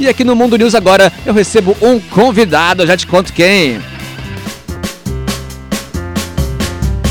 E 0.00 0.08
aqui 0.08 0.24
no 0.24 0.34
Mundo 0.34 0.58
News 0.58 0.74
agora 0.74 1.12
eu 1.24 1.32
recebo 1.32 1.76
um 1.80 2.00
convidado, 2.00 2.82
eu 2.82 2.88
já 2.88 2.96
te 2.96 3.06
conto 3.06 3.32
quem. 3.32 3.80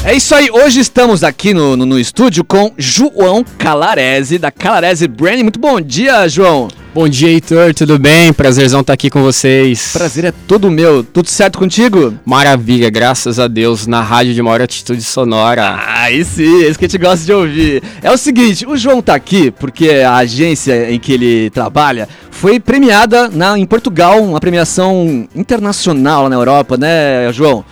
É 0.03 0.13
isso 0.13 0.35
aí, 0.35 0.51
hoje 0.51 0.81
estamos 0.81 1.23
aqui 1.23 1.53
no, 1.53 1.77
no, 1.77 1.85
no 1.85 1.97
estúdio 1.97 2.43
com 2.43 2.73
João 2.77 3.45
Calarese, 3.57 4.37
da 4.37 4.51
Calarese 4.51 5.07
Brand. 5.07 5.39
Muito 5.39 5.57
bom 5.57 5.79
dia, 5.79 6.27
João. 6.27 6.67
Bom 6.93 7.09
dia, 7.09 7.29
Heitor, 7.29 7.73
tudo 7.73 7.97
bem? 7.97 8.31
Prazerzão 8.31 8.81
estar 8.81 8.93
aqui 8.93 9.09
com 9.09 9.23
vocês. 9.23 9.93
Prazer 9.93 10.25
é 10.25 10.31
todo 10.31 10.69
meu. 10.69 11.03
Tudo 11.03 11.27
certo 11.27 11.57
contigo? 11.57 12.13
Maravilha, 12.23 12.87
graças 12.91 13.39
a 13.39 13.47
Deus, 13.47 13.87
na 13.87 13.99
rádio 13.99 14.35
de 14.35 14.41
maior 14.43 14.61
atitude 14.61 15.01
sonora. 15.01 15.75
Ah, 15.75 16.05
sim, 16.23 16.63
é 16.63 16.69
isso 16.69 16.77
que 16.77 16.85
a 16.85 16.87
gente 16.87 17.01
gosta 17.01 17.25
de 17.25 17.33
ouvir. 17.33 17.81
É 17.99 18.11
o 18.11 18.17
seguinte, 18.17 18.67
o 18.67 18.77
João 18.77 19.01
tá 19.01 19.15
aqui 19.15 19.49
porque 19.49 19.89
a 19.89 20.17
agência 20.17 20.91
em 20.91 20.99
que 20.99 21.13
ele 21.13 21.49
trabalha 21.49 22.07
foi 22.29 22.59
premiada 22.59 23.27
na, 23.27 23.57
em 23.57 23.65
Portugal, 23.65 24.21
uma 24.21 24.39
premiação 24.39 25.27
internacional 25.35 26.23
lá 26.23 26.29
na 26.29 26.35
Europa, 26.35 26.77
né, 26.77 27.33
João? 27.33 27.65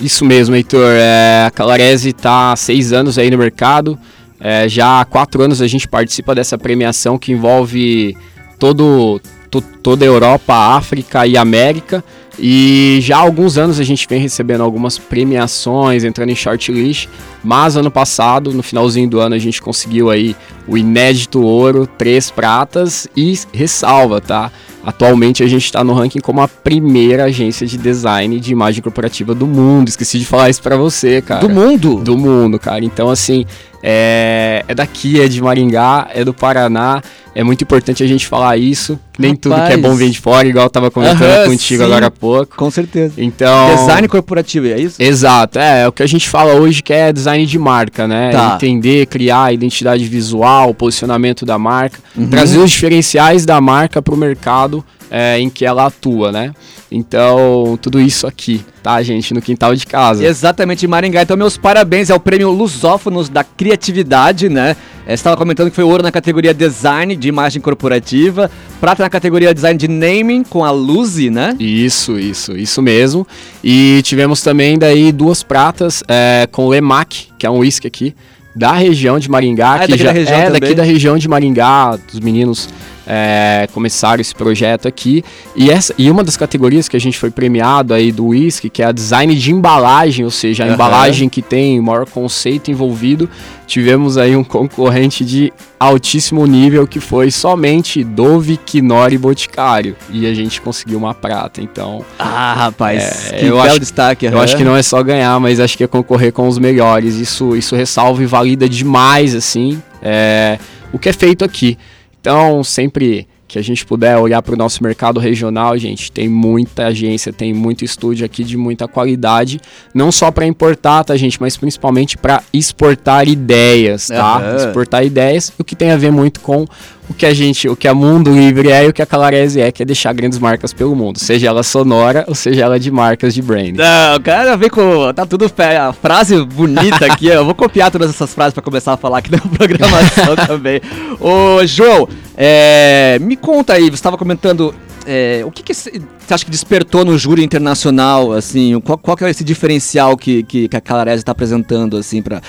Isso 0.00 0.24
mesmo, 0.24 0.54
Heitor. 0.54 0.92
É, 0.92 1.46
a 1.48 1.50
Calarese 1.50 2.10
está 2.10 2.52
há 2.52 2.56
seis 2.56 2.92
anos 2.92 3.18
aí 3.18 3.28
no 3.28 3.36
mercado. 3.36 3.98
É, 4.40 4.68
já 4.68 5.00
há 5.00 5.04
quatro 5.04 5.42
anos 5.42 5.60
a 5.60 5.66
gente 5.66 5.86
participa 5.86 6.34
dessa 6.34 6.56
premiação 6.56 7.18
que 7.18 7.32
envolve 7.32 8.16
todo, 8.58 9.20
to, 9.50 9.60
toda 9.60 10.04
a 10.04 10.08
Europa, 10.08 10.54
África 10.54 11.26
e 11.26 11.36
América. 11.36 12.02
E 12.38 12.98
já 13.02 13.18
há 13.18 13.20
alguns 13.20 13.58
anos 13.58 13.78
a 13.78 13.84
gente 13.84 14.06
vem 14.08 14.18
recebendo 14.18 14.62
algumas 14.62 14.98
premiações, 14.98 16.04
entrando 16.04 16.30
em 16.30 16.34
shortlist, 16.34 17.06
mas 17.42 17.76
ano 17.76 17.90
passado, 17.90 18.52
no 18.52 18.62
finalzinho 18.62 19.08
do 19.08 19.20
ano, 19.20 19.34
a 19.34 19.38
gente 19.38 19.60
conseguiu 19.62 20.10
aí 20.10 20.36
o 20.68 20.76
inédito 20.76 21.40
ouro, 21.42 21.86
três 21.86 22.30
pratas 22.30 23.08
e 23.16 23.38
ressalva, 23.52 24.20
tá? 24.20 24.50
Atualmente 24.84 25.42
a 25.42 25.46
gente 25.46 25.64
está 25.64 25.84
no 25.84 25.92
ranking 25.92 26.20
como 26.20 26.40
a 26.40 26.48
primeira 26.48 27.24
agência 27.24 27.66
de 27.66 27.76
design 27.76 28.40
de 28.40 28.52
imagem 28.52 28.82
corporativa 28.82 29.34
do 29.34 29.46
mundo. 29.46 29.88
Esqueci 29.88 30.18
de 30.18 30.24
falar 30.24 30.48
isso 30.48 30.62
para 30.62 30.76
você, 30.76 31.20
cara. 31.20 31.40
Do 31.40 31.50
mundo? 31.50 31.96
Do 31.96 32.16
mundo, 32.16 32.58
cara. 32.58 32.82
Então, 32.82 33.10
assim, 33.10 33.44
é, 33.82 34.64
é 34.66 34.74
daqui, 34.74 35.20
é 35.20 35.28
de 35.28 35.42
Maringá, 35.42 36.08
é 36.14 36.24
do 36.24 36.32
Paraná. 36.32 37.02
É 37.34 37.44
muito 37.44 37.62
importante 37.62 38.02
a 38.02 38.06
gente 38.06 38.26
falar 38.26 38.56
isso. 38.56 38.98
Nem 39.18 39.32
Rapaz. 39.32 39.40
tudo 39.42 39.66
que 39.66 39.72
é 39.72 39.76
bom 39.76 39.94
vem 39.94 40.10
de 40.10 40.18
fora, 40.18 40.48
igual 40.48 40.64
eu 40.64 40.70
tava 40.70 40.90
comentando 40.90 41.46
contigo 41.46 41.82
sim, 41.82 41.86
agora 41.86 42.06
há 42.06 42.10
pouco. 42.10 42.56
Com 42.56 42.70
certeza. 42.70 43.14
Então. 43.18 43.76
Design 43.76 44.08
corporativo, 44.08 44.66
é 44.66 44.80
isso? 44.80 45.00
Exato. 45.00 45.58
É, 45.58 45.82
é 45.82 45.88
o 45.88 45.92
que 45.92 46.02
a 46.02 46.06
gente 46.06 46.28
fala 46.28 46.54
hoje 46.54 46.82
que 46.82 46.92
é 46.92 47.12
design 47.12 47.29
de 47.38 47.58
marca, 47.58 48.06
né? 48.06 48.30
Tá. 48.30 48.54
Entender, 48.54 49.06
criar 49.06 49.44
a 49.44 49.52
identidade 49.52 50.04
visual, 50.04 50.70
o 50.70 50.74
posicionamento 50.74 51.44
da 51.44 51.58
marca, 51.58 51.98
uhum. 52.16 52.28
trazer 52.28 52.58
os 52.58 52.70
diferenciais 52.70 53.44
da 53.44 53.60
marca 53.60 54.02
para 54.02 54.14
o 54.14 54.16
mercado 54.16 54.84
é, 55.10 55.38
em 55.38 55.50
que 55.50 55.66
ela 55.66 55.86
atua, 55.86 56.30
né? 56.30 56.54
Então, 56.90 57.78
tudo 57.80 58.00
isso 58.00 58.26
aqui, 58.26 58.64
tá, 58.82 59.00
gente, 59.02 59.32
no 59.32 59.40
quintal 59.40 59.74
de 59.74 59.86
casa. 59.86 60.24
Exatamente, 60.24 60.86
Maringá. 60.86 61.22
Então, 61.22 61.36
meus 61.36 61.56
parabéns 61.56 62.10
ao 62.10 62.18
prêmio 62.18 62.50
Lusófonos 62.50 63.28
da 63.28 63.44
Criatividade, 63.44 64.48
né? 64.48 64.76
É, 65.06 65.10
você 65.10 65.14
estava 65.14 65.36
comentando 65.36 65.70
que 65.70 65.76
foi 65.76 65.84
ouro 65.84 66.02
na 66.02 66.12
categoria 66.12 66.52
Design 66.52 67.16
de 67.16 67.28
Imagem 67.28 67.60
Corporativa, 67.60 68.50
prata 68.80 69.02
na 69.02 69.10
categoria 69.10 69.54
Design 69.54 69.78
de 69.78 69.88
Naming 69.88 70.44
com 70.44 70.64
a 70.64 70.70
Luzi, 70.70 71.30
né? 71.30 71.56
Isso, 71.58 72.18
isso, 72.18 72.56
isso 72.56 72.82
mesmo. 72.82 73.26
E 73.62 74.00
tivemos 74.02 74.42
também 74.42 74.78
daí 74.78 75.12
duas 75.12 75.42
pratas 75.42 76.02
é, 76.08 76.48
com 76.50 76.66
o 76.66 76.74
Emac, 76.74 77.28
que 77.38 77.46
é 77.46 77.50
um 77.50 77.58
whisky 77.58 77.86
aqui, 77.86 78.14
da 78.54 78.72
região 78.72 79.18
de 79.18 79.30
Maringá, 79.30 79.74
ah, 79.74 79.84
é 79.84 79.86
que 79.86 79.96
já 79.96 80.12
é 80.12 80.50
daqui 80.50 80.74
da 80.74 80.82
região 80.82 81.16
de 81.16 81.28
Maringá, 81.28 81.96
dos 82.10 82.20
meninos 82.20 82.68
é, 83.12 83.66
começaram 83.74 84.20
esse 84.20 84.32
projeto 84.32 84.86
aqui. 84.86 85.24
E, 85.56 85.68
essa, 85.68 85.92
e 85.98 86.08
uma 86.08 86.22
das 86.22 86.36
categorias 86.36 86.88
que 86.88 86.96
a 86.96 87.00
gente 87.00 87.18
foi 87.18 87.28
premiado 87.28 87.92
aí 87.92 88.12
do 88.12 88.28
whisky, 88.28 88.70
que 88.70 88.84
é 88.84 88.86
a 88.86 88.92
design 88.92 89.34
de 89.34 89.50
embalagem, 89.50 90.24
ou 90.24 90.30
seja, 90.30 90.62
a 90.62 90.68
uhum. 90.68 90.74
embalagem 90.74 91.28
que 91.28 91.42
tem 91.42 91.80
o 91.80 91.82
maior 91.82 92.06
conceito 92.06 92.70
envolvido, 92.70 93.28
tivemos 93.66 94.16
aí 94.16 94.36
um 94.36 94.44
concorrente 94.44 95.24
de 95.24 95.52
altíssimo 95.78 96.46
nível 96.46 96.86
que 96.86 97.00
foi 97.00 97.32
somente 97.32 98.04
Dove, 98.04 98.56
Quinori 98.56 99.16
e 99.16 99.18
Boticário. 99.18 99.96
E 100.10 100.24
a 100.24 100.32
gente 100.32 100.60
conseguiu 100.60 100.96
uma 100.96 101.12
prata, 101.12 101.60
então... 101.60 102.04
Ah, 102.16 102.54
rapaz, 102.54 103.32
é, 103.32 103.38
que 103.38 103.46
eu 103.46 103.60
acho, 103.60 103.80
destaque. 103.80 104.26
Eu 104.26 104.34
uhum. 104.34 104.40
acho 104.40 104.56
que 104.56 104.62
não 104.62 104.76
é 104.76 104.84
só 104.84 105.02
ganhar, 105.02 105.40
mas 105.40 105.58
acho 105.58 105.76
que 105.76 105.82
é 105.82 105.88
concorrer 105.88 106.32
com 106.32 106.46
os 106.46 106.58
melhores. 106.58 107.16
Isso, 107.16 107.56
isso 107.56 107.74
ressalva 107.74 108.22
e 108.22 108.26
valida 108.26 108.68
demais, 108.68 109.34
assim, 109.34 109.82
é, 110.00 110.60
o 110.92 110.98
que 110.98 111.08
é 111.08 111.12
feito 111.12 111.44
aqui. 111.44 111.76
Então, 112.20 112.62
sempre 112.62 113.26
que 113.50 113.58
a 113.58 113.62
gente 113.62 113.84
puder 113.84 114.16
olhar 114.16 114.40
para 114.42 114.54
o 114.54 114.56
nosso 114.56 114.80
mercado 114.80 115.18
regional, 115.18 115.76
gente, 115.76 116.12
tem 116.12 116.28
muita 116.28 116.86
agência, 116.86 117.32
tem 117.32 117.52
muito 117.52 117.84
estúdio 117.84 118.24
aqui 118.24 118.44
de 118.44 118.56
muita 118.56 118.86
qualidade, 118.86 119.60
não 119.92 120.12
só 120.12 120.30
para 120.30 120.46
importar, 120.46 121.02
tá, 121.02 121.16
gente, 121.16 121.40
mas 121.40 121.56
principalmente 121.56 122.16
para 122.16 122.44
exportar 122.52 123.26
ideias, 123.26 124.06
tá? 124.06 124.38
Uhum. 124.38 124.56
Exportar 124.56 125.04
ideias, 125.04 125.52
o 125.58 125.64
que 125.64 125.74
tem 125.74 125.90
a 125.90 125.96
ver 125.96 126.12
muito 126.12 126.38
com 126.38 126.64
o 127.10 127.14
que 127.14 127.26
a 127.26 127.34
gente, 127.34 127.68
o 127.68 127.74
que 127.74 127.88
a 127.88 127.94
Mundo 127.94 128.32
Livre 128.32 128.70
é 128.70 128.84
e 128.84 128.88
o 128.88 128.92
que 128.92 129.02
a 129.02 129.06
Calarese 129.06 129.60
é, 129.60 129.72
que 129.72 129.82
é 129.82 129.84
deixar 129.84 130.12
grandes 130.12 130.38
marcas 130.38 130.72
pelo 130.72 130.94
mundo, 130.94 131.18
seja 131.18 131.48
ela 131.48 131.64
sonora 131.64 132.24
ou 132.28 132.36
seja 132.36 132.62
ela 132.62 132.78
de 132.78 132.88
marcas 132.88 133.34
de 133.34 133.42
brand. 133.42 133.74
Não, 133.74 134.16
o 134.16 134.20
cara 134.20 134.56
vem 134.56 134.70
com. 134.70 135.12
Tá 135.12 135.26
tudo 135.26 135.44
a 135.46 135.92
frase 135.92 136.40
bonita 136.44 137.06
aqui, 137.06 137.26
eu 137.26 137.44
vou 137.44 137.54
copiar 137.54 137.90
todas 137.90 138.10
essas 138.10 138.32
frases 138.32 138.54
para 138.54 138.62
começar 138.62 138.92
a 138.92 138.96
falar 138.96 139.18
aqui 139.18 139.32
na 139.32 139.38
programação 139.58 140.36
também. 140.46 140.80
Ô, 141.18 141.66
João, 141.66 142.08
é, 142.36 143.18
me 143.20 143.36
conta 143.36 143.72
aí, 143.72 143.90
você 143.90 143.94
estava 143.94 144.16
comentando 144.16 144.72
é, 145.04 145.42
o 145.44 145.50
que, 145.50 145.64
que, 145.64 145.74
você 145.74 146.00
acha 146.30 146.44
que 146.44 146.50
despertou 146.50 147.04
no 147.04 147.18
júri 147.18 147.42
internacional, 147.42 148.32
assim, 148.32 148.78
qual, 148.80 148.96
qual 148.96 149.16
que 149.16 149.24
é 149.24 149.30
esse 149.30 149.42
diferencial 149.42 150.16
que, 150.16 150.44
que, 150.44 150.68
que 150.68 150.76
a 150.76 150.80
Calarese 150.80 151.22
está 151.22 151.32
apresentando, 151.32 151.96
assim, 151.96 152.22
para 152.22 152.40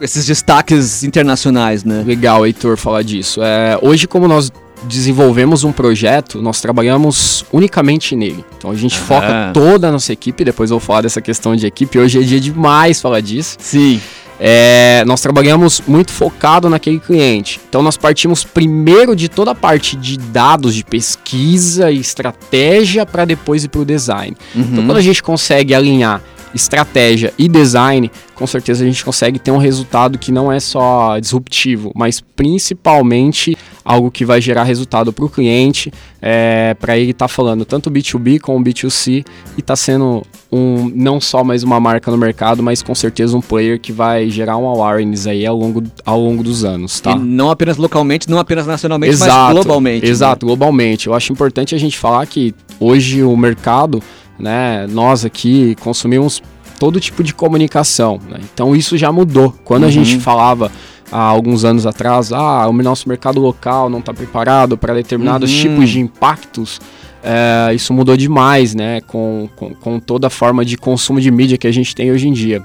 esses 0.00 0.26
destaques 0.26 1.02
internacionais, 1.02 1.84
né? 1.84 2.02
Legal, 2.06 2.46
Heitor, 2.46 2.76
falar 2.76 3.02
disso. 3.02 3.42
É, 3.42 3.78
hoje, 3.80 4.06
como 4.06 4.26
nós 4.28 4.52
desenvolvemos 4.84 5.64
um 5.64 5.72
projeto, 5.72 6.42
nós 6.42 6.60
trabalhamos 6.60 7.44
unicamente 7.52 8.14
nele. 8.14 8.44
Então 8.58 8.70
a 8.70 8.74
gente 8.74 8.98
foca 8.98 9.50
toda 9.52 9.88
a 9.88 9.92
nossa 9.92 10.12
equipe, 10.12 10.44
depois 10.44 10.70
eu 10.70 10.78
vou 10.78 10.86
falar 10.86 11.02
dessa 11.02 11.20
questão 11.20 11.56
de 11.56 11.66
equipe, 11.66 11.98
hoje 11.98 12.18
é 12.18 12.22
dia 12.22 12.40
demais 12.40 13.00
falar 13.00 13.20
disso. 13.20 13.56
Sim. 13.58 14.00
É, 14.38 15.04
nós 15.06 15.20
trabalhamos 15.20 15.80
muito 15.86 16.12
focado 16.12 16.68
naquele 16.68 16.98
cliente. 16.98 17.60
Então 17.68 17.82
nós 17.82 17.96
partimos 17.96 18.44
primeiro 18.44 19.14
de 19.14 19.28
toda 19.28 19.52
a 19.52 19.54
parte 19.54 19.96
de 19.96 20.18
dados, 20.18 20.74
de 20.74 20.84
pesquisa 20.84 21.90
e 21.90 22.00
estratégia 22.00 23.06
para 23.06 23.24
depois 23.24 23.64
ir 23.64 23.68
para 23.68 23.80
o 23.80 23.84
design. 23.84 24.36
Então, 24.50 24.62
uhum. 24.62 24.72
Então 24.72 24.86
quando 24.86 24.98
a 24.98 25.02
gente 25.02 25.22
consegue 25.22 25.72
alinhar 25.72 26.20
estratégia 26.54 27.32
e 27.38 27.48
design, 27.48 28.10
com 28.34 28.46
certeza 28.46 28.84
a 28.84 28.86
gente 28.86 29.04
consegue 29.04 29.38
ter 29.38 29.50
um 29.50 29.58
resultado 29.58 30.18
que 30.18 30.30
não 30.30 30.50
é 30.50 30.60
só 30.60 31.18
disruptivo, 31.18 31.92
mas 31.94 32.20
principalmente 32.20 33.56
algo 33.84 34.10
que 34.10 34.24
vai 34.24 34.40
gerar 34.40 34.64
resultado 34.64 35.12
para 35.12 35.24
o 35.24 35.28
cliente, 35.28 35.92
é, 36.22 36.74
para 36.80 36.96
ele 36.96 37.10
estar 37.10 37.24
tá 37.24 37.28
falando 37.28 37.64
tanto 37.64 37.90
B2B 37.90 38.40
como 38.40 38.64
B2C 38.64 39.24
e 39.56 39.60
está 39.60 39.76
sendo 39.76 40.22
um, 40.50 40.90
não 40.94 41.20
só 41.20 41.44
mais 41.44 41.62
uma 41.62 41.78
marca 41.78 42.10
no 42.10 42.16
mercado, 42.16 42.62
mas 42.62 42.82
com 42.82 42.94
certeza 42.94 43.36
um 43.36 43.40
player 43.40 43.78
que 43.78 43.92
vai 43.92 44.30
gerar 44.30 44.56
um 44.56 44.66
awareness 44.66 45.26
aí 45.26 45.44
ao 45.44 45.56
longo, 45.56 45.82
ao 46.04 46.18
longo 46.18 46.42
dos 46.42 46.64
anos, 46.64 47.00
tá? 47.00 47.12
E 47.12 47.18
não 47.18 47.50
apenas 47.50 47.76
localmente, 47.76 48.30
não 48.30 48.38
apenas 48.38 48.66
nacionalmente, 48.66 49.12
exato, 49.12 49.30
mas 49.30 49.52
globalmente. 49.54 50.06
Né? 50.06 50.10
Exato, 50.10 50.46
né? 50.46 50.48
globalmente. 50.48 51.06
Eu 51.08 51.14
acho 51.14 51.32
importante 51.32 51.74
a 51.74 51.78
gente 51.78 51.98
falar 51.98 52.24
que 52.26 52.54
hoje 52.80 53.22
o 53.22 53.36
mercado 53.36 54.02
né? 54.38 54.86
Nós 54.88 55.24
aqui 55.24 55.76
consumimos 55.80 56.42
todo 56.78 57.00
tipo 57.00 57.22
de 57.22 57.34
comunicação, 57.34 58.18
né? 58.28 58.38
então 58.52 58.74
isso 58.74 58.96
já 58.98 59.10
mudou. 59.12 59.54
Quando 59.64 59.84
uhum. 59.84 59.88
a 59.88 59.92
gente 59.92 60.18
falava 60.18 60.70
há 61.10 61.20
alguns 61.22 61.64
anos 61.64 61.86
atrás, 61.86 62.32
ah, 62.32 62.66
o 62.68 62.72
nosso 62.72 63.08
mercado 63.08 63.40
local 63.40 63.88
não 63.88 64.00
está 64.00 64.12
preparado 64.12 64.76
para 64.76 64.94
determinados 64.94 65.50
uhum. 65.52 65.60
tipos 65.60 65.90
de 65.90 66.00
impactos, 66.00 66.80
é, 67.22 67.74
isso 67.74 67.94
mudou 67.94 68.16
demais, 68.16 68.74
né? 68.74 69.00
Com, 69.02 69.48
com, 69.56 69.74
com 69.74 69.98
toda 69.98 70.26
a 70.26 70.30
forma 70.30 70.64
de 70.64 70.76
consumo 70.76 71.20
de 71.20 71.30
mídia 71.30 71.56
que 71.56 71.66
a 71.66 71.72
gente 71.72 71.94
tem 71.94 72.12
hoje 72.12 72.28
em 72.28 72.32
dia. 72.32 72.62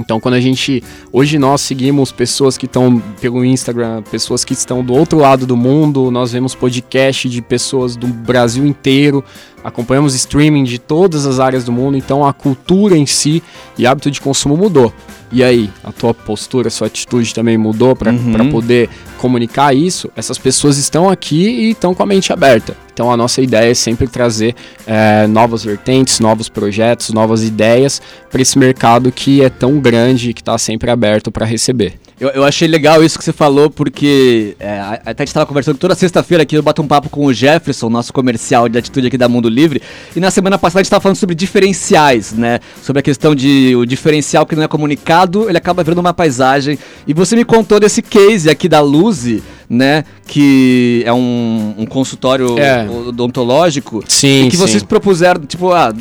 Então, 0.00 0.20
quando 0.20 0.34
a 0.34 0.40
gente. 0.40 0.82
Hoje 1.12 1.38
nós 1.38 1.60
seguimos 1.60 2.10
pessoas 2.10 2.56
que 2.56 2.66
estão 2.66 3.00
pelo 3.20 3.44
Instagram, 3.44 4.02
pessoas 4.02 4.44
que 4.44 4.52
estão 4.52 4.84
do 4.84 4.94
outro 4.94 5.18
lado 5.18 5.46
do 5.46 5.56
mundo, 5.56 6.10
nós 6.10 6.32
vemos 6.32 6.54
podcast 6.54 7.28
de 7.28 7.42
pessoas 7.42 7.96
do 7.96 8.06
Brasil 8.06 8.66
inteiro, 8.66 9.24
acompanhamos 9.62 10.14
streaming 10.14 10.64
de 10.64 10.78
todas 10.78 11.26
as 11.26 11.38
áreas 11.38 11.64
do 11.64 11.72
mundo, 11.72 11.96
então 11.96 12.24
a 12.24 12.32
cultura 12.32 12.96
em 12.96 13.06
si 13.06 13.42
e 13.78 13.86
hábito 13.86 14.10
de 14.10 14.20
consumo 14.20 14.56
mudou. 14.56 14.92
E 15.32 15.44
aí, 15.44 15.70
a 15.84 15.92
tua 15.92 16.12
postura, 16.12 16.68
a 16.68 16.70
sua 16.70 16.88
atitude 16.88 17.32
também 17.32 17.56
mudou 17.56 17.94
para 17.94 18.10
uhum. 18.10 18.50
poder 18.50 18.88
comunicar 19.18 19.74
isso? 19.74 20.10
Essas 20.16 20.38
pessoas 20.38 20.76
estão 20.76 21.08
aqui 21.08 21.48
e 21.48 21.70
estão 21.70 21.94
com 21.94 22.02
a 22.02 22.06
mente 22.06 22.32
aberta. 22.32 22.76
Então, 23.00 23.10
a 23.10 23.16
nossa 23.16 23.40
ideia 23.40 23.70
é 23.70 23.72
sempre 23.72 24.06
trazer 24.06 24.54
é, 24.86 25.26
novas 25.26 25.64
vertentes, 25.64 26.20
novos 26.20 26.50
projetos, 26.50 27.08
novas 27.14 27.42
ideias 27.42 28.02
para 28.30 28.42
esse 28.42 28.58
mercado 28.58 29.10
que 29.10 29.42
é 29.42 29.48
tão 29.48 29.80
grande 29.80 30.28
e 30.28 30.34
que 30.34 30.42
está 30.42 30.58
sempre 30.58 30.90
aberto 30.90 31.32
para 31.32 31.46
receber. 31.46 31.94
Eu, 32.20 32.28
eu 32.28 32.44
achei 32.44 32.68
legal 32.68 33.02
isso 33.02 33.16
que 33.16 33.24
você 33.24 33.32
falou, 33.32 33.70
porque 33.70 34.54
é, 34.60 34.78
até 34.78 35.22
a 35.22 35.24
gente 35.24 35.28
estava 35.28 35.46
conversando 35.46 35.78
toda 35.78 35.94
sexta-feira 35.94 36.42
aqui, 36.42 36.54
eu 36.54 36.62
bato 36.62 36.82
um 36.82 36.86
papo 36.86 37.08
com 37.08 37.24
o 37.24 37.32
Jefferson, 37.32 37.88
nosso 37.88 38.12
comercial 38.12 38.68
de 38.68 38.76
atitude 38.76 39.06
aqui 39.06 39.16
da 39.16 39.30
Mundo 39.30 39.48
Livre, 39.48 39.80
e 40.14 40.20
na 40.20 40.30
semana 40.30 40.58
passada 40.58 40.80
a 40.80 40.82
gente 40.82 40.88
estava 40.88 41.00
falando 41.00 41.16
sobre 41.16 41.34
diferenciais, 41.34 42.34
né? 42.34 42.60
Sobre 42.82 43.00
a 43.00 43.02
questão 43.02 43.34
de 43.34 43.74
o 43.74 43.86
diferencial 43.86 44.44
que 44.44 44.54
não 44.54 44.62
é 44.62 44.68
comunicado, 44.68 45.48
ele 45.48 45.56
acaba 45.56 45.82
virando 45.82 46.00
uma 46.00 46.12
paisagem. 46.12 46.78
E 47.06 47.14
você 47.14 47.34
me 47.34 47.46
contou 47.46 47.80
desse 47.80 48.02
case 48.02 48.50
aqui 48.50 48.68
da 48.68 48.82
Luzi, 48.82 49.42
né? 49.70 50.04
Que 50.26 51.04
é 51.06 51.12
um, 51.12 51.74
um 51.78 51.86
consultório 51.86 52.58
é. 52.58 52.88
odontológico. 52.90 54.02
Sim, 54.08 54.46
e 54.46 54.50
que 54.50 54.56
sim. 54.56 54.62
vocês 54.62 54.82
propuseram, 54.82 55.42
tipo, 55.42 55.70
ah, 55.70 55.94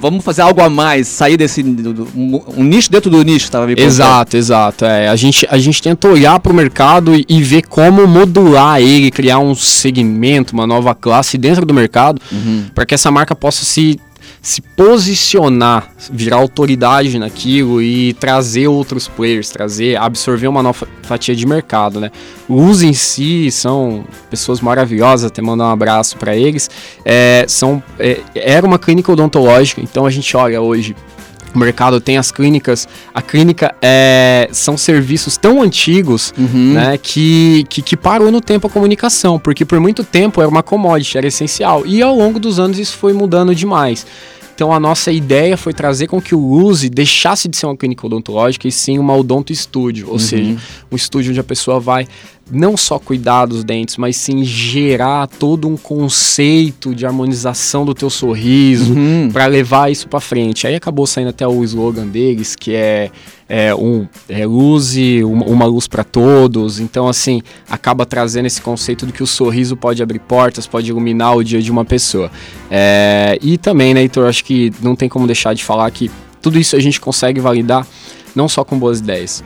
vamos 0.00 0.24
fazer 0.24 0.40
algo 0.40 0.62
a 0.62 0.70
mais, 0.70 1.06
sair 1.06 1.36
desse 1.36 1.62
um, 1.62 2.40
um 2.56 2.64
nicho 2.64 2.90
dentro 2.90 3.10
do 3.10 3.22
nicho, 3.22 3.44
estava 3.44 3.66
me 3.66 3.74
Exato, 3.76 4.36
exato. 4.36 4.86
É, 4.86 5.08
a 5.08 5.14
gente 5.14 5.46
a 5.48 5.58
gente 5.58 5.82
tenta 5.82 6.08
olhar 6.08 6.40
para 6.40 6.50
o 6.50 6.54
mercado 6.54 7.14
e, 7.14 7.24
e, 7.28 7.42
ver 7.42 7.62
como 7.68 8.06
modular 8.06 8.80
ele, 8.80 9.10
criar 9.10 9.38
um 9.38 9.54
segmento, 9.54 10.54
uma 10.54 10.66
nova 10.66 10.94
classe 10.94 11.36
dentro 11.36 11.66
do 11.66 11.74
mercado, 11.74 12.20
uhum. 12.32 12.64
para 12.74 12.86
que 12.86 12.94
essa 12.94 13.10
marca 13.10 13.36
possa 13.36 13.64
se 13.64 14.00
se 14.42 14.60
posicionar, 14.60 15.88
virar 16.10 16.38
autoridade 16.38 17.16
naquilo 17.16 17.80
e 17.80 18.12
trazer 18.14 18.66
outros 18.66 19.06
players, 19.06 19.50
trazer, 19.50 19.96
absorver 19.96 20.48
uma 20.48 20.60
nova 20.60 20.84
fatia 21.02 21.36
de 21.36 21.46
mercado, 21.46 22.00
né? 22.00 22.10
Os 22.48 22.82
em 22.82 22.92
si 22.92 23.52
são 23.52 24.04
pessoas 24.28 24.60
maravilhosas, 24.60 25.30
até 25.30 25.40
mandar 25.40 25.66
um 25.66 25.70
abraço 25.70 26.16
para 26.16 26.34
eles. 26.34 26.68
É, 27.04 27.44
são, 27.46 27.80
é, 28.00 28.20
era 28.34 28.66
uma 28.66 28.80
clínica 28.80 29.12
odontológica, 29.12 29.80
então 29.80 30.04
a 30.04 30.10
gente 30.10 30.36
olha 30.36 30.60
hoje 30.60 30.96
o 31.54 31.58
mercado 31.58 32.00
tem 32.00 32.18
as 32.18 32.30
clínicas. 32.30 32.88
A 33.14 33.20
clínica 33.20 33.74
é, 33.80 34.48
são 34.52 34.76
serviços 34.76 35.36
tão 35.36 35.62
antigos 35.62 36.32
uhum. 36.36 36.74
né, 36.74 36.98
que, 36.98 37.64
que, 37.68 37.82
que, 37.82 37.96
parou 37.96 38.30
no 38.30 38.40
tempo 38.40 38.66
a 38.66 38.70
comunicação, 38.70 39.38
porque 39.38 39.64
por 39.64 39.78
muito 39.80 40.04
tempo 40.04 40.40
era 40.40 40.48
uma 40.48 40.62
commodity, 40.62 41.18
era 41.18 41.26
essencial. 41.26 41.86
E 41.86 42.02
ao 42.02 42.16
longo 42.16 42.38
dos 42.38 42.58
anos 42.58 42.78
isso 42.78 42.96
foi 42.96 43.12
mudando 43.12 43.54
demais. 43.54 44.06
Então 44.54 44.72
a 44.72 44.78
nossa 44.78 45.10
ideia 45.10 45.56
foi 45.56 45.72
trazer 45.72 46.06
com 46.06 46.20
que 46.20 46.34
o 46.34 46.38
Luzi 46.38 46.88
deixasse 46.88 47.48
de 47.48 47.56
ser 47.56 47.66
uma 47.66 47.76
clínica 47.76 48.06
odontológica 48.06 48.68
e 48.68 48.72
sim 48.72 48.98
uma 48.98 49.16
odonto 49.16 49.52
estúdio, 49.52 50.06
ou 50.06 50.14
uhum. 50.14 50.18
seja, 50.18 50.56
um 50.90 50.96
estúdio 50.96 51.30
onde 51.30 51.40
a 51.40 51.44
pessoa 51.44 51.80
vai 51.80 52.06
não 52.50 52.76
só 52.76 52.98
cuidar 52.98 53.46
dos 53.46 53.64
dentes, 53.64 53.96
mas 53.96 54.16
sim 54.16 54.44
gerar 54.44 55.26
todo 55.26 55.68
um 55.68 55.76
conceito 55.76 56.94
de 56.94 57.06
harmonização 57.06 57.84
do 57.84 57.94
teu 57.94 58.10
sorriso 58.10 58.92
uhum. 58.92 59.30
para 59.32 59.46
levar 59.46 59.90
isso 59.90 60.08
para 60.08 60.20
frente. 60.20 60.66
Aí 60.66 60.74
acabou 60.74 61.06
saindo 61.06 61.30
até 61.30 61.46
o 61.46 61.64
slogan 61.64 62.06
deles, 62.06 62.54
que 62.54 62.74
é, 62.74 63.10
é 63.48 63.74
um 63.74 64.06
é 64.28 64.44
luz 64.44 64.96
e 64.96 65.22
uma, 65.24 65.44
uma 65.46 65.64
luz 65.64 65.86
para 65.86 66.04
todos. 66.04 66.78
Então 66.80 67.08
assim, 67.08 67.42
acaba 67.68 68.04
trazendo 68.04 68.46
esse 68.46 68.60
conceito 68.60 69.06
de 69.06 69.12
que 69.12 69.22
o 69.22 69.26
sorriso 69.26 69.76
pode 69.76 70.02
abrir 70.02 70.18
portas, 70.18 70.66
pode 70.66 70.90
iluminar 70.90 71.36
o 71.36 71.44
dia 71.44 71.62
de 71.62 71.70
uma 71.70 71.84
pessoa. 71.84 72.30
É, 72.70 73.38
e 73.40 73.56
também, 73.56 73.94
né, 73.94 74.02
Heitor, 74.02 74.28
acho 74.28 74.44
que 74.44 74.72
não 74.82 74.94
tem 74.94 75.08
como 75.08 75.26
deixar 75.26 75.54
de 75.54 75.64
falar 75.64 75.90
que 75.90 76.10
tudo 76.40 76.58
isso 76.58 76.76
a 76.76 76.80
gente 76.80 77.00
consegue 77.00 77.40
validar 77.40 77.86
não 78.34 78.48
só 78.48 78.64
com 78.64 78.78
boas 78.78 78.98
ideias, 78.98 79.44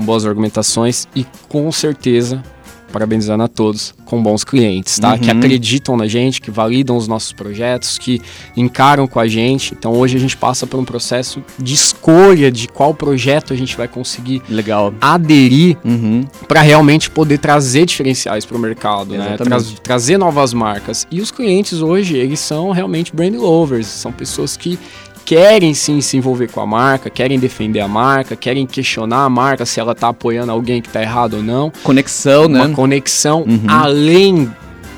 com 0.00 0.04
boas 0.04 0.24
argumentações 0.24 1.06
e 1.14 1.26
com 1.46 1.70
certeza, 1.70 2.42
parabenizando 2.90 3.42
a 3.42 3.48
todos, 3.48 3.94
com 4.06 4.20
bons 4.20 4.42
clientes, 4.42 4.98
tá? 4.98 5.12
Uhum. 5.12 5.18
Que 5.18 5.30
acreditam 5.30 5.96
na 5.96 6.08
gente, 6.08 6.40
que 6.40 6.50
validam 6.50 6.96
os 6.96 7.06
nossos 7.06 7.32
projetos, 7.32 7.98
que 7.98 8.20
encaram 8.56 9.06
com 9.06 9.20
a 9.20 9.28
gente. 9.28 9.74
Então 9.78 9.92
hoje 9.92 10.16
a 10.16 10.20
gente 10.20 10.36
passa 10.36 10.66
por 10.66 10.80
um 10.80 10.84
processo 10.84 11.44
de 11.58 11.74
escolha 11.74 12.50
de 12.50 12.66
qual 12.66 12.94
projeto 12.94 13.52
a 13.52 13.56
gente 13.56 13.76
vai 13.76 13.86
conseguir 13.86 14.42
Legal. 14.48 14.92
aderir 15.00 15.76
uhum. 15.84 16.24
para 16.48 16.62
realmente 16.62 17.10
poder 17.10 17.38
trazer 17.38 17.84
diferenciais 17.84 18.44
para 18.46 18.56
o 18.56 18.60
mercado, 18.60 19.14
né? 19.14 19.36
Tra 19.36 19.58
trazer 19.82 20.16
novas 20.16 20.54
marcas. 20.54 21.06
E 21.10 21.20
os 21.20 21.30
clientes 21.30 21.82
hoje, 21.82 22.16
eles 22.16 22.40
são 22.40 22.70
realmente 22.70 23.14
brand 23.14 23.34
lovers, 23.34 23.86
são 23.86 24.10
pessoas 24.10 24.56
que 24.56 24.78
querem 25.24 25.74
sim 25.74 26.00
se 26.00 26.16
envolver 26.16 26.50
com 26.50 26.60
a 26.60 26.66
marca, 26.66 27.08
querem 27.10 27.38
defender 27.38 27.80
a 27.80 27.88
marca, 27.88 28.34
querem 28.36 28.66
questionar 28.66 29.24
a 29.24 29.30
marca 29.30 29.64
se 29.64 29.80
ela 29.80 29.92
está 29.92 30.08
apoiando 30.08 30.52
alguém 30.52 30.80
que 30.80 30.88
está 30.88 31.02
errado 31.02 31.34
ou 31.34 31.42
não. 31.42 31.72
Conexão, 31.82 32.46
Uma 32.46 32.48
né? 32.48 32.66
Uma 32.66 32.74
conexão 32.74 33.42
uhum. 33.42 33.64
além 33.68 34.50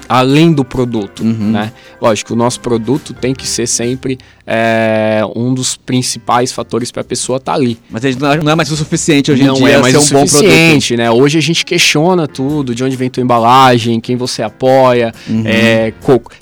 além 0.09 0.53
do 0.53 0.63
produto, 0.63 1.23
uhum. 1.23 1.53
né? 1.53 1.73
Lógico, 2.01 2.35
o 2.35 2.37
nosso 2.37 2.61
produto 2.61 3.15
tem 3.15 3.35
que 3.35 3.47
ser 3.47 3.67
sempre 3.67 4.19
é, 4.47 5.21
um 5.37 5.55
dos 5.55 5.77
principais 5.77 6.53
fatores 6.53 6.91
para 6.91 7.03
a 7.03 7.05
pessoa 7.05 7.37
estar 7.37 7.53
tá 7.53 7.59
ali. 7.59 7.79
Mas 7.91 8.17
não 8.17 8.53
é 8.53 8.55
mais 8.55 8.71
o 8.71 8.77
suficiente 8.77 9.31
hoje 9.31 9.45
não 9.45 9.55
em 9.55 9.59
dia 9.59 9.69
é 9.71 9.79
mais 9.79 9.97
ser 9.97 10.17
um 10.17 10.21
bom 10.21 10.27
produto. 10.27 10.97
né? 10.97 11.11
Hoje 11.11 11.39
a 11.39 11.41
gente 11.41 11.65
questiona 11.65 12.27
tudo, 12.27 12.75
de 12.75 12.83
onde 12.83 12.97
vem 12.97 13.09
tua 13.09 13.23
embalagem, 13.23 14.01
quem 14.01 14.17
você 14.17 14.43
apoia, 14.43 15.13
uhum. 15.29 15.45
é, 15.47 15.93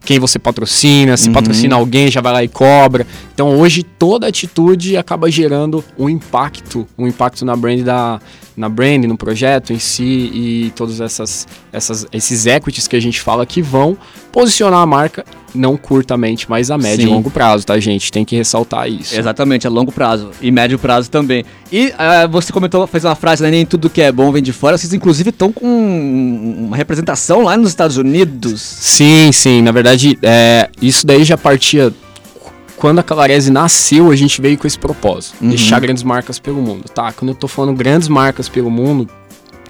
quem 0.05 0.19
você 0.19 0.39
patrocina, 0.39 1.17
se 1.17 1.29
uhum. 1.29 1.35
patrocina 1.35 1.77
alguém 1.77 2.11
já 2.11 2.21
vai 2.21 2.33
lá 2.33 2.45
e 2.45 2.49
cobra. 2.49 3.07
Então 3.35 3.59
hoje 3.59 3.83
toda 3.83 4.27
atitude 4.27 4.97
acaba 4.97 5.31
gerando 5.31 5.85
um 5.99 6.09
impacto, 6.09 6.87
um 6.97 7.07
impacto 7.07 7.45
na 7.45 7.57
brand 7.57 7.81
da 7.83 8.21
na 8.57 8.69
brand, 8.69 9.05
no 9.05 9.17
projeto 9.17 9.73
em 9.73 9.79
si 9.79 10.31
e 10.35 10.73
todos 10.77 11.01
essas, 11.01 11.49
essas, 11.73 12.07
esses 12.13 12.45
equities 12.45 12.87
que 12.87 12.95
a 12.95 13.01
gente 13.01 13.19
fala 13.19 13.47
que 13.47 13.63
vão 13.63 13.97
posicionar 14.31 14.81
a 14.81 14.87
marca 14.87 15.25
não 15.55 15.77
curtamente, 15.77 16.49
mas 16.49 16.71
a 16.71 16.79
médio 16.79 17.07
Sim. 17.07 17.11
e 17.11 17.15
longo 17.15 17.31
prazo, 17.31 17.67
tá, 17.67 17.79
gente? 17.79 18.11
Tem 18.11 18.25
que 18.25 18.37
ressaltar 18.37 18.89
isso. 18.89 19.19
Exatamente, 19.19 19.67
a 19.67 19.71
longo 19.71 19.93
prazo 19.93 20.31
e 20.41 20.51
médio 20.51 20.79
prazo 20.79 21.11
também. 21.11 21.45
E 21.73 21.89
uh, 21.89 22.29
você 22.31 22.53
comentou, 22.53 22.87
fez 22.87 23.05
uma 23.05 23.15
frase, 23.15 23.43
né? 23.43 23.51
Nem 23.51 23.67
tudo 23.67 23.91
que 23.91 24.03
é 24.03 24.11
bom 24.11 24.31
vem 24.33 24.43
de 24.43 24.53
fora. 24.53 24.77
Vocês, 24.77 24.93
inclusive, 24.93 25.31
estão 25.31 25.53
com 25.53 25.67
uma 26.67 26.77
representação 26.77 27.43
lá 27.43 27.57
nos 27.57 27.71
Estados 27.71 27.97
Unidos. 27.97 28.61
Sim, 28.61 29.31
sim. 29.33 29.63
Na 29.63 29.73
verdade, 29.73 30.19
é, 30.23 30.69
isso 30.81 31.07
daí 31.07 31.25
já 31.25 31.37
partia 31.37 31.93
quando 32.81 32.99
a 32.99 33.03
Calarese 33.03 33.53
nasceu, 33.53 34.11
a 34.11 34.17
gente 34.17 34.41
veio 34.41 34.57
com 34.57 34.67
esse 34.67 34.79
propósito, 34.79 35.37
uhum. 35.43 35.51
deixar 35.51 35.79
grandes 35.81 36.03
marcas 36.03 36.39
pelo 36.39 36.63
mundo, 36.63 36.89
tá? 36.89 37.13
Quando 37.13 37.33
eu 37.33 37.35
tô 37.35 37.47
falando 37.47 37.77
grandes 37.77 38.09
marcas 38.09 38.49
pelo 38.49 38.71
mundo, 38.71 39.07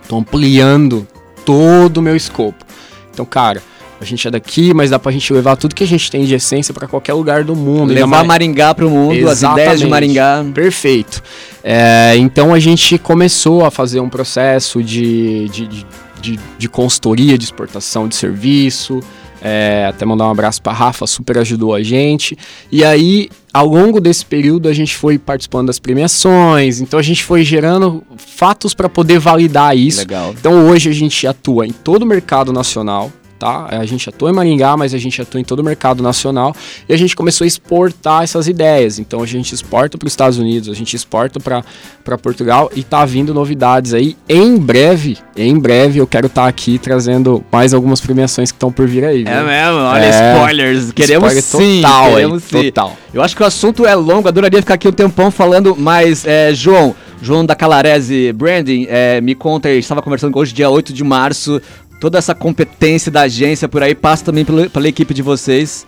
tô 0.08 0.16
ampliando 0.18 1.06
todo 1.44 1.96
o 1.96 2.02
meu 2.02 2.14
escopo. 2.14 2.64
Então, 3.12 3.26
cara, 3.26 3.60
a 4.00 4.05
gente 4.05 4.26
é 4.26 4.31
daqui, 4.31 4.73
mas 4.73 4.88
dá 4.88 4.99
pra 4.99 5.12
gente 5.12 5.31
levar 5.31 5.56
tudo 5.56 5.75
que 5.75 5.85
a 5.85 5.87
gente 5.87 6.11
tem 6.11 6.25
de 6.25 6.35
essência 6.35 6.73
para 6.73 6.88
qualquer 6.88 7.12
lugar 7.12 7.44
do 7.44 7.55
mundo. 7.55 7.93
Levar 7.93 8.25
Maringá 8.25 8.75
pro 8.75 8.88
mundo, 8.88 9.12
Exatamente. 9.12 9.35
as 9.35 9.43
ideias 9.52 9.81
de 9.81 9.87
Maringá. 9.87 10.44
Perfeito. 10.55 11.23
É, 11.62 12.14
então 12.17 12.55
a 12.55 12.58
gente 12.58 12.97
começou 12.97 13.62
a 13.62 13.70
fazer 13.70 14.00
um 14.00 14.08
processo 14.08 14.82
de, 14.82 15.50
de, 15.50 15.67
de, 15.67 15.87
de, 16.20 16.41
de 16.56 16.69
consultoria, 16.69 17.37
de 17.37 17.44
exportação 17.44 18.08
de 18.08 18.17
serviço, 18.17 19.00
é, 19.43 19.87
até 19.87 20.06
mandar 20.06 20.29
um 20.29 20.31
abraço 20.31 20.62
para 20.62 20.73
Rafa, 20.73 21.06
super 21.06 21.37
ajudou 21.37 21.75
a 21.75 21.83
gente. 21.83 22.37
E 22.73 22.83
aí, 22.83 23.28
ao 23.52 23.66
longo 23.66 24.00
desse 24.00 24.25
período, 24.25 24.66
a 24.66 24.73
gente 24.73 24.97
foi 24.97 25.19
participando 25.19 25.66
das 25.66 25.78
premiações, 25.78 26.80
então 26.80 26.99
a 26.99 27.02
gente 27.02 27.23
foi 27.23 27.42
gerando 27.42 28.02
fatos 28.16 28.73
para 28.73 28.88
poder 28.88 29.19
validar 29.19 29.76
isso. 29.76 30.00
Legal. 30.00 30.35
Então 30.38 30.69
hoje 30.69 30.88
a 30.88 30.92
gente 30.92 31.26
atua 31.26 31.66
em 31.66 31.73
todo 31.73 32.02
o 32.02 32.07
mercado 32.07 32.52
nacional, 32.52 33.11
tá? 33.40 33.66
A 33.70 33.87
gente 33.87 34.06
atua 34.06 34.30
em 34.30 34.35
Maringá, 34.35 34.76
mas 34.76 34.92
a 34.92 34.99
gente 34.99 35.20
atua 35.20 35.40
em 35.40 35.44
todo 35.44 35.61
o 35.61 35.64
mercado 35.64 36.02
nacional 36.02 36.54
e 36.87 36.92
a 36.92 36.97
gente 36.97 37.16
começou 37.16 37.47
a 37.47 37.49
exportar 37.49 38.23
essas 38.23 38.47
ideias. 38.47 38.99
Então 38.99 39.23
a 39.23 39.26
gente 39.26 39.54
exporta 39.54 39.97
para 39.97 40.06
os 40.06 40.12
Estados 40.12 40.38
Unidos, 40.38 40.68
a 40.68 40.75
gente 40.75 40.94
exporta 40.94 41.40
para 41.40 42.18
Portugal 42.18 42.70
e 42.76 42.82
tá 42.82 43.04
vindo 43.06 43.32
novidades 43.32 43.94
aí. 43.94 44.14
Em 44.28 44.59
breve, 44.59 45.16
em 45.35 45.59
breve 45.59 45.99
eu 45.99 46.06
quero 46.06 46.26
estar 46.26 46.42
tá 46.42 46.49
aqui 46.49 46.78
trazendo 46.78 47.42
mais 47.50 47.73
algumas 47.73 48.00
premiações 48.00 48.52
que 48.52 48.56
estão 48.56 48.70
por 48.70 48.87
vir 48.87 49.04
aí. 49.04 49.25
Viu? 49.25 49.32
É 49.32 49.42
mesmo, 49.42 49.80
olha 49.80 50.04
é, 50.04 50.35
spoilers. 50.35 50.92
Queremos 50.92 51.32
spoiler 51.32 51.42
sim, 51.42 51.80
total, 51.80 52.11
queremos 52.11 52.42
aí, 52.42 52.61
sim. 52.61 52.70
total. 52.70 52.97
Eu 53.14 53.23
acho 53.23 53.35
que 53.35 53.42
o 53.42 53.47
assunto 53.47 53.87
é 53.87 53.94
longo, 53.94 54.28
adoraria 54.28 54.61
ficar 54.61 54.75
aqui 54.75 54.87
um 54.87 54.92
tempão 54.92 55.30
falando, 55.30 55.75
mas 55.78 56.26
é, 56.26 56.52
João, 56.52 56.94
João 57.23 57.47
da 57.47 57.54
Calarese 57.54 58.32
Branding, 58.35 58.87
é, 58.90 59.18
me 59.23 59.35
conta, 59.35 59.70
estava 59.70 60.02
conversando 60.02 60.38
hoje, 60.38 60.52
dia 60.52 60.68
8 60.68 60.92
de 60.92 61.02
março, 61.02 61.61
toda 62.00 62.19
essa 62.19 62.35
competência 62.35 63.12
da 63.12 63.23
agência 63.23 63.69
por 63.69 63.83
aí 63.83 63.95
passa 63.95 64.25
também 64.25 64.45
pela, 64.45 64.69
pela 64.71 64.88
equipe 64.88 65.12
de 65.12 65.21
vocês. 65.21 65.87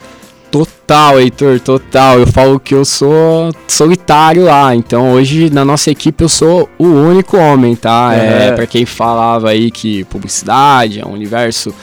Total, 0.51 1.19
Heitor, 1.19 1.59
total. 1.59 2.21
Eu 2.21 2.27
falo 2.27 2.61
que 2.61 2.75
eu 2.75 2.85
sou 2.85 3.51
solitário 3.67 4.45
lá. 4.45 4.77
Então 4.77 5.13
hoje 5.13 5.49
na 5.49 5.65
nossa 5.65 5.91
equipe 5.91 6.23
eu 6.23 6.29
sou 6.29 6.69
o 6.79 6.85
único 6.85 7.39
homem, 7.39 7.75
tá? 7.75 8.15
É, 8.15 8.49
é 8.49 8.53
para 8.53 8.67
quem 8.67 8.85
falava 8.85 9.49
aí 9.49 9.71
que 9.71 10.05
publicidade 10.05 11.01
é 11.01 11.07
um 11.07 11.13
universo 11.13 11.75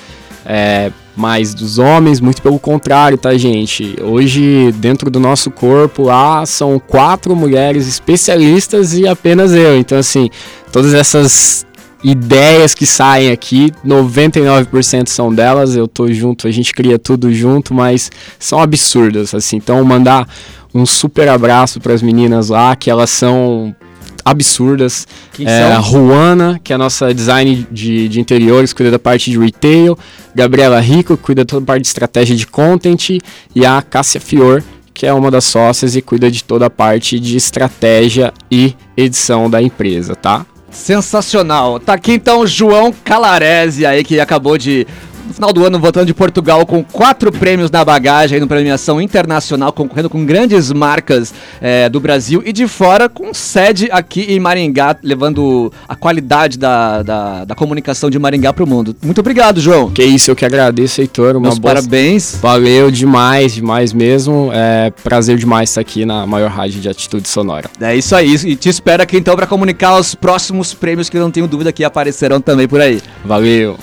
é, 0.45 0.91
mais 1.17 1.55
dos 1.55 1.79
homens, 1.79 2.19
muito 2.19 2.43
pelo 2.43 2.59
contrário, 2.59 3.17
tá, 3.17 3.35
gente? 3.35 3.95
Hoje 4.03 4.71
dentro 4.73 5.09
do 5.09 5.19
nosso 5.19 5.49
corpo 5.49 6.03
lá 6.03 6.45
são 6.45 6.79
quatro 6.79 7.35
mulheres 7.35 7.87
especialistas 7.87 8.93
e 8.93 9.07
apenas 9.07 9.51
eu. 9.51 9.79
Então 9.79 9.97
assim, 9.97 10.29
todas 10.71 10.93
essas 10.93 11.65
ideias 12.03 12.73
que 12.73 12.85
saem 12.85 13.31
aqui, 13.31 13.71
99% 13.85 15.07
são 15.07 15.33
delas, 15.33 15.75
eu 15.75 15.87
tô 15.87 16.11
junto, 16.11 16.47
a 16.47 16.51
gente 16.51 16.73
cria 16.73 16.97
tudo 16.97 17.33
junto, 17.33 17.73
mas 17.73 18.11
são 18.37 18.59
absurdas, 18.59 19.33
assim. 19.33 19.57
Então, 19.57 19.83
mandar 19.83 20.27
um 20.73 20.85
super 20.85 21.27
abraço 21.27 21.79
para 21.79 21.93
as 21.93 22.01
meninas 22.01 22.49
lá, 22.49 22.75
que 22.75 22.89
elas 22.89 23.09
são 23.09 23.75
absurdas. 24.23 25.07
Quem 25.33 25.45
é, 25.47 25.73
são? 25.73 25.83
Juana, 25.83 26.59
que 26.63 26.71
é 26.71 26.75
a 26.75 26.79
nossa 26.79 27.13
design 27.13 27.67
de, 27.71 28.07
de 28.07 28.19
interiores, 28.19 28.73
cuida 28.73 28.91
da 28.91 28.99
parte 28.99 29.31
de 29.31 29.39
retail. 29.39 29.97
Gabriela 30.33 30.79
Rico, 30.79 31.17
que 31.17 31.23
cuida 31.23 31.45
toda 31.45 31.63
a 31.63 31.65
parte 31.65 31.81
de 31.81 31.87
estratégia 31.87 32.35
de 32.35 32.45
content. 32.45 33.19
E 33.55 33.65
a 33.65 33.81
Cássia 33.81 34.21
Fior, 34.21 34.63
que 34.93 35.05
é 35.05 35.13
uma 35.13 35.31
das 35.31 35.45
sócias 35.45 35.95
e 35.95 36.01
cuida 36.01 36.29
de 36.29 36.43
toda 36.43 36.67
a 36.67 36.69
parte 36.69 37.19
de 37.19 37.35
estratégia 37.35 38.33
e 38.51 38.75
edição 38.95 39.49
da 39.49 39.61
empresa, 39.61 40.15
tá? 40.15 40.45
Sensacional. 40.71 41.79
Tá 41.79 41.93
aqui 41.93 42.13
então 42.13 42.41
o 42.41 42.47
João 42.47 42.93
Calarese 43.03 43.85
aí 43.85 44.03
que 44.03 44.19
acabou 44.19 44.57
de 44.57 44.85
no 45.29 45.33
final 45.33 45.53
do 45.53 45.63
ano 45.63 45.79
voltando 45.79 46.07
de 46.07 46.13
Portugal 46.13 46.65
com 46.65 46.83
quatro 46.83 47.31
prêmios 47.31 47.69
na 47.69 47.85
bagagem 47.85 48.35
aí 48.35 48.41
no 48.41 48.47
premiação 48.47 48.99
internacional, 48.99 49.71
concorrendo 49.71 50.09
com 50.09 50.25
grandes 50.25 50.71
marcas 50.71 51.33
é, 51.61 51.87
do 51.87 51.99
Brasil 51.99 52.41
e 52.43 52.51
de 52.51 52.67
fora, 52.67 53.07
com 53.07 53.33
sede 53.33 53.89
aqui 53.91 54.21
em 54.21 54.39
Maringá, 54.39 54.97
levando 55.03 55.71
a 55.87 55.95
qualidade 55.95 56.57
da, 56.57 57.03
da, 57.03 57.45
da 57.45 57.55
comunicação 57.55 58.09
de 58.09 58.17
Maringá 58.17 58.51
para 58.51 58.63
o 58.63 58.67
mundo. 58.67 58.95
Muito 59.03 59.19
obrigado, 59.19 59.61
João. 59.61 59.91
Que 59.91 60.03
isso, 60.03 60.31
eu 60.31 60.35
que 60.35 60.45
agradeço, 60.45 60.99
Heitor. 60.99 61.35
Uma 61.35 61.41
Meus 61.41 61.59
boa... 61.59 61.75
parabéns. 61.75 62.37
Valeu 62.41 62.89
demais, 62.89 63.53
demais 63.53 63.93
mesmo. 63.93 64.49
É 64.51 64.91
prazer 65.03 65.37
demais 65.37 65.69
estar 65.69 65.81
aqui 65.81 66.05
na 66.05 66.25
maior 66.25 66.49
rádio 66.49 66.81
de 66.81 66.89
atitude 66.89 67.27
sonora. 67.27 67.69
É 67.79 67.95
isso 67.95 68.15
aí. 68.15 68.33
E 68.33 68.55
te 68.55 68.69
espero 68.69 69.03
aqui 69.03 69.17
então 69.17 69.35
para 69.35 69.45
comunicar 69.45 69.97
os 69.97 70.15
próximos 70.15 70.73
prêmios 70.73 71.07
que 71.07 71.17
eu 71.17 71.21
não 71.21 71.29
tenho 71.29 71.47
dúvida 71.47 71.71
que 71.71 71.83
aparecerão 71.83 72.41
também 72.41 72.67
por 72.67 72.81
aí. 72.81 72.99
Valeu. 73.23 73.77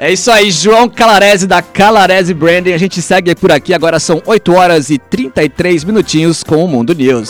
É 0.00 0.12
isso 0.12 0.30
aí, 0.30 0.48
João 0.52 0.88
Calarese 0.88 1.44
da 1.44 1.60
Calarese 1.60 2.32
Branding. 2.32 2.72
A 2.72 2.78
gente 2.78 3.02
segue 3.02 3.34
por 3.34 3.50
aqui. 3.50 3.74
Agora 3.74 3.98
são 3.98 4.22
8 4.24 4.54
horas 4.54 4.90
e 4.90 4.98
33 4.98 5.82
minutinhos 5.82 6.44
com 6.44 6.64
o 6.64 6.68
Mundo 6.68 6.94
News. 6.94 7.26